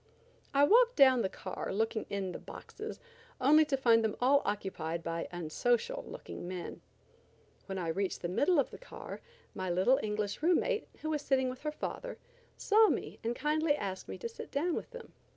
I 0.51 0.63
walked 0.63 0.95
down 0.95 1.21
the 1.21 1.29
car 1.29 1.71
looking 1.71 2.07
in 2.09 2.31
the 2.31 2.39
"boxes" 2.39 2.99
only 3.39 3.65
to 3.65 3.77
find 3.77 4.03
them 4.03 4.15
all 4.19 4.41
occupied 4.45 5.03
by 5.03 5.27
unsocial 5.31 6.03
looking 6.07 6.47
men. 6.47 6.81
When 7.67 7.77
I 7.77 7.89
reached 7.89 8.23
the 8.23 8.27
middle 8.27 8.57
of 8.59 8.71
the 8.71 8.79
car 8.79 9.21
my 9.53 9.69
little 9.69 9.99
English 10.01 10.41
room 10.41 10.61
mate, 10.61 10.87
who 11.03 11.11
was 11.11 11.21
sitting 11.21 11.51
with 11.51 11.61
her 11.61 11.71
father, 11.71 12.17
saw 12.57 12.89
me 12.89 13.19
and 13.23 13.35
kindly 13.35 13.75
asked 13.75 14.07
me 14.09 14.17
to 14.17 14.27
sit 14.27 14.49
down 14.49 14.73
with 14.73 14.89
them. 14.89 15.13